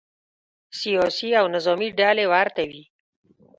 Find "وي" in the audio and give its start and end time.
2.69-2.83